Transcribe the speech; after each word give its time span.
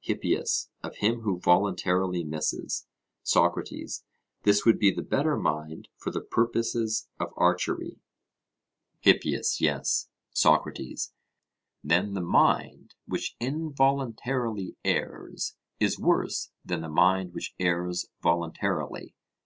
HIPPIAS: 0.00 0.70
Of 0.82 0.96
him 1.00 1.20
who 1.20 1.38
voluntarily 1.38 2.24
misses. 2.24 2.86
SOCRATES: 3.24 4.04
This 4.42 4.64
would 4.64 4.78
be 4.78 4.90
the 4.90 5.02
better 5.02 5.36
mind 5.36 5.88
for 5.98 6.10
the 6.10 6.22
purposes 6.22 7.08
of 7.20 7.28
archery? 7.36 8.00
HIPPIAS: 9.00 9.60
Yes. 9.60 10.08
SOCRATES: 10.30 11.12
Then 11.84 12.14
the 12.14 12.22
mind 12.22 12.94
which 13.04 13.36
involuntarily 13.38 14.78
errs 14.82 15.56
is 15.78 15.98
worse 16.00 16.50
than 16.64 16.80
the 16.80 16.88
mind 16.88 17.34
which 17.34 17.54
errs 17.60 18.08
voluntarily? 18.22 19.14